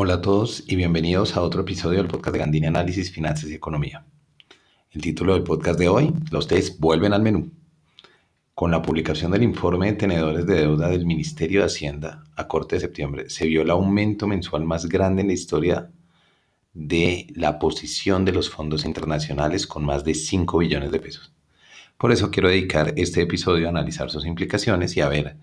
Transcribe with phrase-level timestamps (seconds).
[0.00, 3.54] Hola a todos y bienvenidos a otro episodio del podcast de Gandini Análisis, Finanzas y
[3.54, 4.06] Economía.
[4.92, 7.50] El título del podcast de hoy, los test vuelven al menú.
[8.54, 12.76] Con la publicación del informe de tenedores de deuda del Ministerio de Hacienda a corte
[12.76, 15.90] de septiembre, se vio el aumento mensual más grande en la historia
[16.74, 21.32] de la posición de los fondos internacionales con más de 5 billones de pesos.
[21.96, 25.38] Por eso quiero dedicar este episodio a analizar sus implicaciones y a ver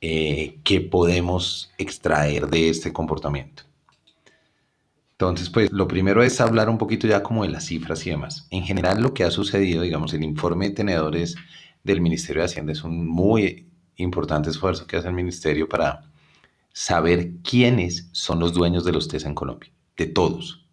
[0.00, 3.67] eh, qué podemos extraer de este comportamiento.
[5.20, 8.46] Entonces, pues lo primero es hablar un poquito ya como de las cifras y demás.
[8.50, 11.34] En general, lo que ha sucedido, digamos, el informe de tenedores
[11.82, 16.08] del Ministerio de Hacienda es un muy importante esfuerzo que hace el Ministerio para
[16.72, 20.68] saber quiénes son los dueños de los TES en Colombia, de todos.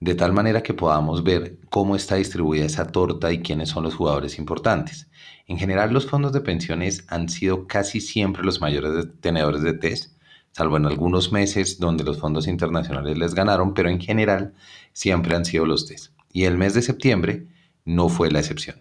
[0.00, 3.94] De tal manera que podamos ver cómo está distribuida esa torta y quiénes son los
[3.94, 5.08] jugadores importantes.
[5.46, 10.15] En general, los fondos de pensiones han sido casi siempre los mayores tenedores de TES
[10.56, 14.54] salvo en algunos meses donde los fondos internacionales les ganaron, pero en general
[14.94, 16.14] siempre han sido los TES.
[16.32, 17.46] Y el mes de septiembre
[17.84, 18.80] no fue la excepción.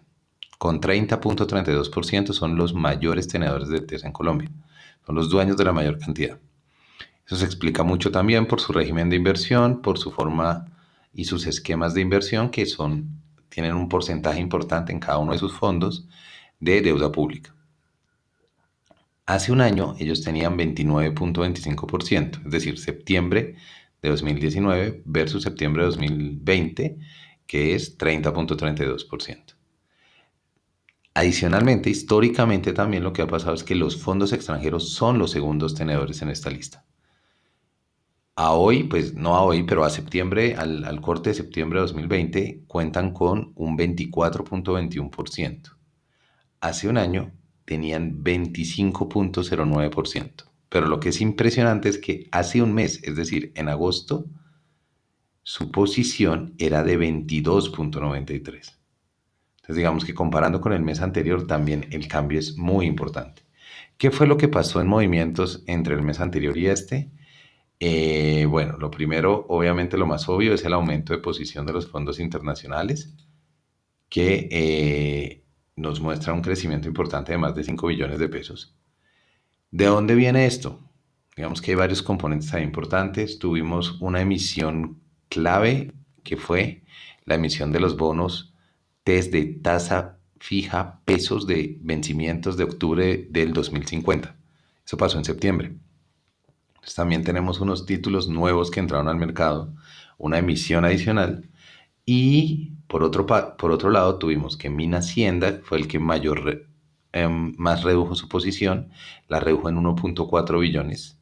[0.57, 4.49] Con 30.32% son los mayores tenedores de TES en Colombia.
[5.05, 6.39] Son los dueños de la mayor cantidad.
[7.27, 10.67] Eso se explica mucho también por su régimen de inversión, por su forma
[11.13, 15.39] y sus esquemas de inversión que son, tienen un porcentaje importante en cada uno de
[15.39, 16.07] sus fondos
[16.61, 17.54] de deuda pública.
[19.25, 23.55] Hace un año ellos tenían 29.25%, es decir, septiembre
[24.01, 26.97] de 2019 versus septiembre de 2020,
[27.47, 29.55] que es 30.32%.
[31.15, 35.73] Adicionalmente, históricamente también lo que ha pasado es que los fondos extranjeros son los segundos
[35.73, 36.85] tenedores en esta lista.
[38.35, 42.63] A hoy, pues no a hoy, pero a septiembre, al, corte de septiembre de 2020,
[42.67, 45.77] cuentan con un 24.21%.
[46.59, 47.31] Hace un año
[47.65, 50.45] tenían 25.09%.
[50.69, 54.25] Pero lo que es impresionante es que hace un mes, es decir, en agosto,
[55.43, 58.75] su posición era de 22.93.
[59.65, 63.43] Entonces digamos que comparando con el mes anterior también el cambio es muy importante.
[63.97, 67.09] ¿Qué fue lo que pasó en movimientos entre el mes anterior y este?
[67.79, 71.87] Eh, bueno, lo primero, obviamente lo más obvio, es el aumento de posición de los
[71.87, 73.13] fondos internacionales,
[74.09, 75.44] que eh,
[75.75, 78.73] nos muestra un crecimiento importante de más de 5 billones de pesos.
[79.71, 80.79] ¿De dónde viene esto?
[81.35, 83.39] Digamos que hay varios componentes ahí importantes.
[83.39, 85.91] Tuvimos una emisión clave
[86.23, 86.83] que fue
[87.25, 88.53] la emisión de los bonos
[89.03, 94.35] desde tasa fija pesos de vencimientos de octubre del 2050.
[94.85, 95.75] Eso pasó en septiembre.
[96.95, 99.73] también tenemos unos títulos nuevos que entraron al mercado,
[100.17, 101.49] una emisión adicional
[102.05, 106.67] y por otro, por otro lado, tuvimos que Mina Hacienda fue el que mayor,
[107.11, 108.89] em, más redujo su posición,
[109.27, 111.19] la redujo en 1.4 billones,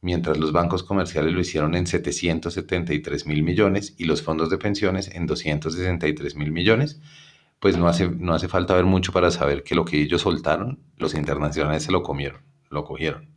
[0.00, 5.08] mientras los bancos comerciales lo hicieron en 773 mil millones y los fondos de pensiones
[5.14, 7.00] en 263 mil millones.
[7.60, 10.80] Pues no hace, no hace falta ver mucho para saber que lo que ellos soltaron,
[10.96, 13.35] los internacionales se lo comieron, lo cogieron.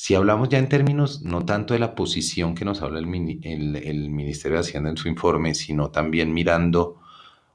[0.00, 4.56] Si hablamos ya en términos no tanto de la posición que nos habla el, Ministerio
[4.56, 7.00] de Hacienda en su informe, sino también mirando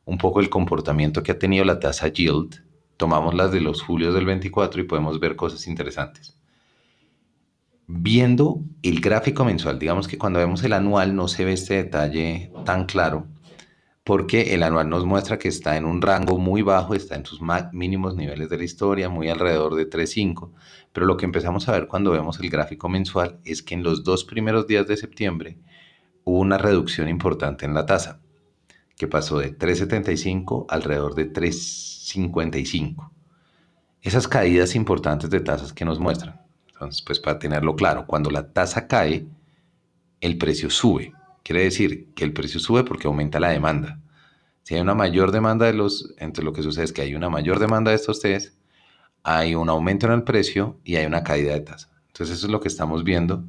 [0.03, 2.61] un poco el comportamiento que ha tenido la tasa yield,
[2.97, 6.37] tomamos las de los julios del 24 y podemos ver cosas interesantes.
[7.87, 12.51] Viendo el gráfico mensual, digamos que cuando vemos el anual no se ve este detalle
[12.65, 13.25] tan claro,
[14.03, 17.39] porque el anual nos muestra que está en un rango muy bajo, está en sus
[17.71, 20.51] mínimos niveles de la historia, muy alrededor de 3.5,
[20.91, 24.03] pero lo que empezamos a ver cuando vemos el gráfico mensual es que en los
[24.03, 25.57] dos primeros días de septiembre
[26.25, 28.19] hubo una reducción importante en la tasa,
[28.97, 33.09] que pasó de 3.75 alrededor de 3.55.
[34.01, 36.41] Esas caídas importantes de tasas que nos muestran.
[36.67, 39.25] Entonces, pues para tenerlo claro, cuando la tasa cae,
[40.19, 43.99] el precio sube Quiere decir que el precio sube porque aumenta la demanda.
[44.63, 47.29] Si hay una mayor demanda de los, entre lo que sucede es que hay una
[47.29, 48.57] mayor demanda de estos test,
[49.23, 51.89] hay un aumento en el precio y hay una caída de tasa.
[52.07, 53.43] Entonces eso es lo que estamos viendo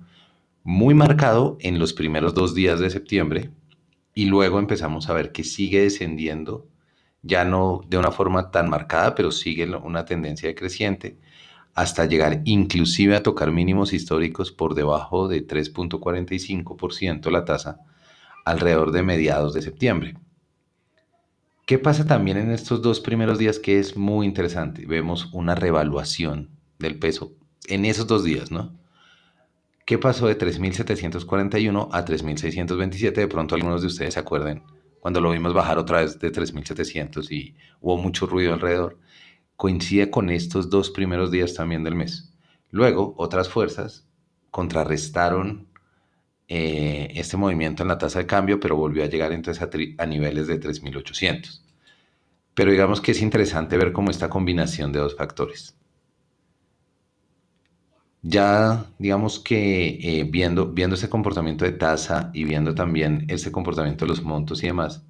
[0.65, 3.51] muy marcado en los primeros dos días de septiembre
[4.15, 6.67] y luego empezamos a ver que sigue descendiendo,
[7.23, 11.19] ya no de una forma tan marcada, pero sigue una tendencia decreciente
[11.75, 17.81] hasta llegar inclusive a tocar mínimos históricos por debajo de 3.45% la tasa
[18.45, 20.15] alrededor de mediados de septiembre.
[21.67, 24.87] ¿Qué pasa también en estos dos primeros días que es muy interesante?
[24.87, 27.33] Vemos una revaluación del peso
[27.67, 28.79] en esos dos días, ¿no?
[29.87, 33.15] ¿Qué pasó de 3.741 a 3.627?
[33.15, 34.63] De pronto algunos de ustedes se acuerden
[35.01, 38.99] cuando lo vimos bajar otra vez de 3.700 y hubo mucho ruido alrededor
[39.57, 42.33] coincide con estos dos primeros días también del mes.
[42.71, 44.07] Luego, otras fuerzas
[44.51, 45.69] contrarrestaron
[46.49, 49.63] eh, este movimiento en la tasa de cambio, pero volvió a llegar entonces
[49.99, 51.63] a, niveles de 3.800.
[52.55, 55.77] Pero digamos que es interesante ver cómo esta combinación de dos factores.
[58.23, 64.05] Ya digamos que eh, viendo, viendo ese comportamiento de tasa y viendo también ese comportamiento
[64.05, 65.05] de los montos y demás,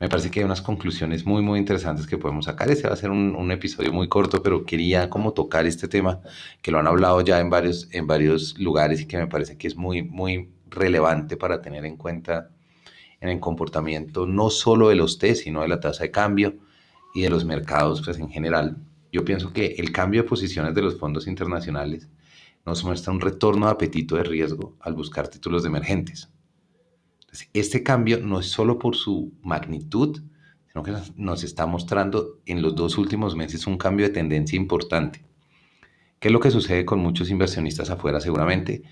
[0.00, 2.70] me parece que hay unas conclusiones muy, muy interesantes que podemos sacar.
[2.70, 6.20] Este va a ser un, episodio muy corto, pero quería como tocar este tema
[6.62, 9.66] que lo han hablado ya en varios, en varios lugares y que me parece que
[9.66, 12.50] es muy, muy relevante para tener en cuenta
[13.20, 16.56] en el comportamiento no solo de los T, sino de la tasa de cambio
[17.14, 18.76] y de los mercados pues, en general.
[19.10, 22.08] Yo pienso que el cambio de posiciones de los fondos internacionales
[22.64, 26.30] nos muestra un retorno de apetito de riesgo al buscar títulos de emergentes
[27.52, 30.20] este cambio no es solo por su magnitud,
[30.68, 35.24] sino que nos está mostrando en los dos últimos meses un cambio de tendencia importante.
[36.18, 38.82] ¿Qué es lo que sucede con muchos inversionistas afuera seguramente?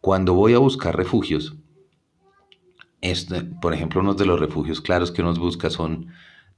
[0.00, 1.56] Cuando voy a buscar refugios,
[3.00, 6.08] este, por ejemplo, uno de los refugios claros que uno busca son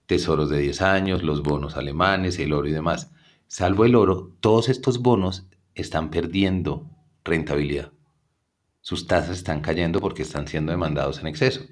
[0.06, 3.12] tesoros de 10 años, los bonos alemanes, el oro y demás.
[3.46, 6.90] Salvo el oro, todos estos bonos están perdiendo
[7.24, 7.92] rentabilidad
[8.80, 11.62] sus tasas están cayendo porque están siendo demandados en exceso.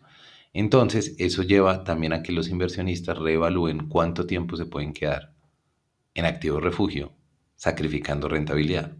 [0.52, 5.32] Entonces, eso lleva también a que los inversionistas reevalúen cuánto tiempo se pueden quedar
[6.14, 7.12] en activo refugio,
[7.54, 8.96] sacrificando rentabilidad.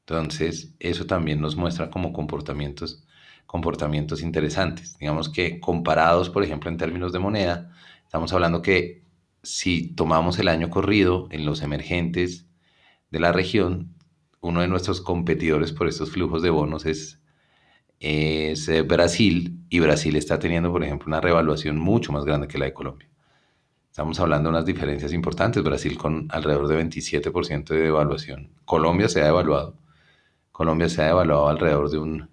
[0.00, 3.04] Entonces, eso también nos muestra como comportamientos,
[3.46, 4.98] comportamientos interesantes.
[4.98, 7.70] Digamos que comparados, por ejemplo, en términos de moneda,
[8.04, 9.04] estamos hablando que
[9.42, 12.46] si tomamos el año corrido en los emergentes
[13.10, 13.94] de la región,
[14.40, 17.19] uno de nuestros competidores por estos flujos de bonos es
[18.00, 22.58] es eh, Brasil y Brasil está teniendo, por ejemplo, una revaluación mucho más grande que
[22.58, 23.08] la de Colombia.
[23.90, 25.62] Estamos hablando de unas diferencias importantes.
[25.62, 28.50] Brasil con alrededor de 27% de devaluación.
[28.64, 29.76] Colombia se ha devaluado.
[30.52, 32.30] Colombia se ha devaluado alrededor de un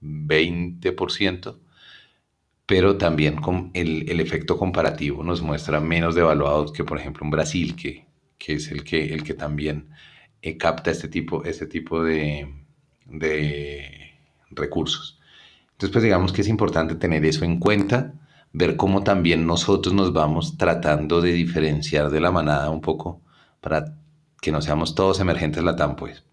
[0.00, 1.58] 20%,
[2.66, 7.30] pero también con el, el efecto comparativo nos muestra menos devaluados que, por ejemplo, un
[7.30, 8.06] Brasil, que,
[8.38, 9.90] que es el que, el que también
[10.42, 12.52] eh, capta este tipo, este tipo de,
[13.06, 14.15] de
[14.50, 15.18] recursos.
[15.72, 18.14] Entonces, pues digamos que es importante tener eso en cuenta,
[18.52, 23.20] ver cómo también nosotros nos vamos tratando de diferenciar de la manada un poco
[23.60, 23.96] para
[24.40, 26.24] que no seamos todos emergentes latam, pues.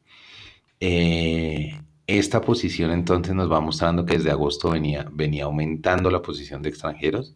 [0.80, 6.62] Eh, esta posición entonces nos va mostrando que desde agosto venía, venía aumentando la posición
[6.62, 7.36] de extranjeros.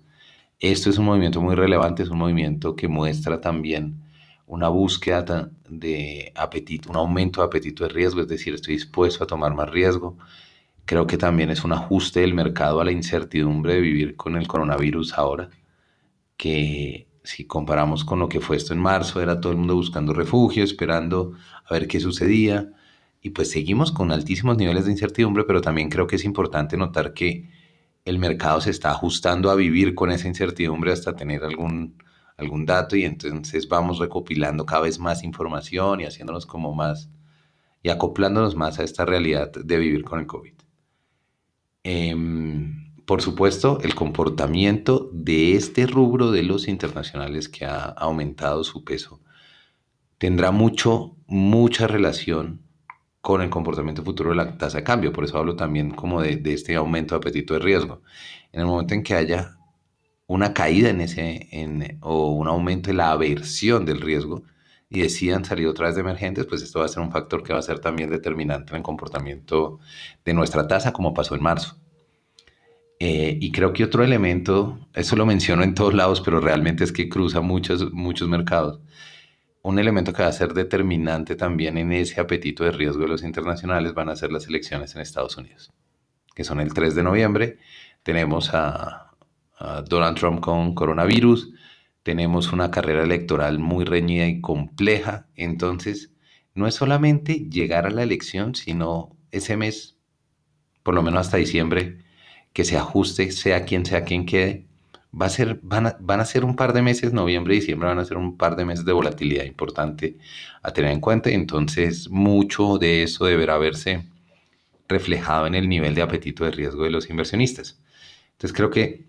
[0.59, 4.03] Esto es un movimiento muy relevante, es un movimiento que muestra también
[4.45, 9.27] una búsqueda de apetito, un aumento de apetito de riesgo, es decir, estoy dispuesto a
[9.27, 10.17] tomar más riesgo,
[10.87, 14.47] Creo que también es un ajuste del mercado a la incertidumbre de vivir con el
[14.47, 15.49] coronavirus ahora,
[16.37, 20.13] que si comparamos con lo que fue esto en marzo, era todo el mundo buscando
[20.13, 21.33] refugio, esperando
[21.65, 22.71] a ver qué sucedía,
[23.21, 27.13] y pues seguimos con altísimos niveles de incertidumbre, pero también creo que es importante notar
[27.13, 27.49] que
[28.05, 32.01] el mercado se está ajustando a vivir con esa incertidumbre hasta tener algún,
[32.37, 37.09] algún dato y entonces vamos recopilando cada vez más información y haciéndonos como más
[37.83, 40.56] y acoplándonos más a esta realidad de vivir con el COVID.
[41.89, 48.83] Em, por supuesto, el comportamiento de este rubro de los internacionales que ha aumentado su
[48.83, 49.21] peso
[50.17, 52.61] tendrá mucho, mucha relación
[53.21, 55.13] con el comportamiento futuro de la tasa de cambio.
[55.13, 58.01] Por eso hablo también como de, este aumento de apetito de riesgo.
[58.51, 59.57] En el momento en que haya
[60.27, 64.43] una caída en ese, o un aumento de la aversión del riesgo
[64.89, 67.53] y decidan salir otra vez de emergentes, pues esto va a ser un factor que
[67.53, 69.79] va a ser también determinante en el comportamiento
[70.23, 71.77] de nuestra tasa, como pasó en marzo.
[72.99, 76.91] Eh, y creo que otro elemento, eso lo menciono en todos lados, pero realmente es
[76.91, 78.81] que cruza muchos, muchos mercados.
[79.61, 83.23] Un elemento que va a ser determinante también en ese apetito de riesgo de los
[83.23, 85.71] internacionales van a ser las elecciones en Estados Unidos,
[86.35, 87.59] que son el 3 de noviembre.
[88.03, 89.11] Tenemos a,
[89.59, 91.53] a Donald Trump con coronavirus,
[92.03, 96.13] tenemos una carrera electoral muy reñida y compleja, entonces
[96.55, 99.97] no es solamente llegar a la elección, sino ese mes,
[100.81, 101.99] por lo menos hasta diciembre,
[102.57, 104.65] que se ajuste, sea quien sea quien quede.
[105.13, 107.87] Va a ser, van, a, van a ser un par de meses, noviembre y diciembre
[107.87, 110.17] van a ser un par de meses de volatilidad importante
[110.63, 111.29] a tener en cuenta.
[111.29, 114.07] Entonces, mucho de eso deberá verse
[114.87, 117.79] reflejado en el nivel de apetito de riesgo de los inversionistas.
[118.31, 119.05] Entonces, creo que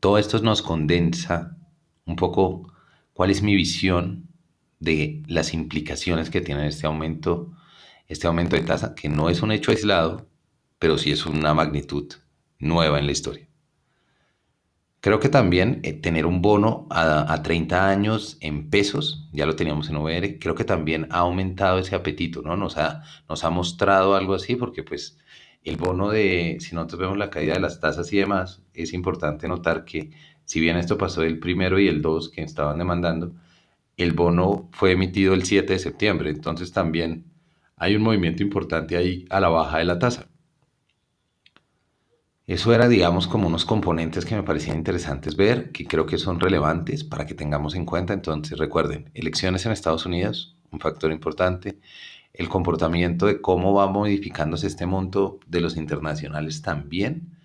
[0.00, 1.58] todo esto nos condensa
[2.06, 2.72] un poco
[3.12, 4.26] cuál es mi visión
[4.80, 7.52] de las implicaciones que tiene este aumento,
[8.08, 10.31] este aumento de tasa, que no es un hecho aislado,
[10.82, 12.12] pero sí es una magnitud
[12.58, 13.48] nueva en la historia.
[14.98, 19.88] Creo que también eh, tener un bono a, 30 años en pesos, ya lo teníamos
[19.88, 22.56] en OVR, creo que también ha aumentado ese apetito, ¿no?
[22.56, 25.18] Nos ha, nos ha mostrado algo así porque pues
[25.62, 29.46] El bono de, si nosotros vemos la caída de las tasas y demás, es importante
[29.46, 30.10] notar que
[30.44, 33.34] si bien esto pasó el primero y el 2 que estaban demandando,
[33.96, 37.26] el bono fue emitido el 7 de septiembre, entonces también
[37.76, 40.31] hay un movimiento importante ahí a la baja de la tasa.
[42.46, 46.40] Eso era, digamos, como unos componentes que me parecían interesantes ver, que creo que son
[46.40, 48.14] relevantes para que tengamos en cuenta.
[48.14, 51.78] Entonces, recuerden, elecciones en Estados Unidos, un factor importante.
[52.34, 57.38] El comportamiento de cómo va modificándose este monto de los internacionales también,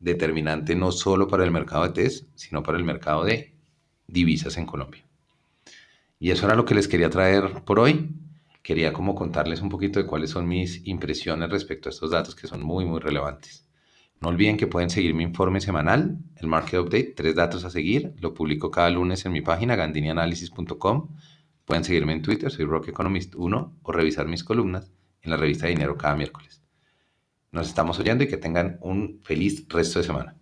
[0.00, 3.54] determinante no solo para el mercado de TES, sino para el mercado de
[4.08, 5.04] divisas en Colombia.
[6.18, 8.10] Y eso era lo que les quería traer por hoy.
[8.62, 12.48] Quería como contarles un poquito de cuáles son mis impresiones respecto a estos datos que
[12.48, 13.69] son muy, muy relevantes.
[14.20, 18.14] No olviden que pueden seguir mi informe semanal, el Market Update, tres datos a seguir.
[18.18, 21.08] Lo publico cada lunes en mi página gandinianalysis.com.
[21.64, 25.68] Pueden seguirme en Twitter, soy Rock Economist 1, o revisar mis columnas en la revista
[25.68, 26.62] Dinero cada miércoles.
[27.50, 30.36] Nos estamos oyendo y que tengan un feliz resto de semana.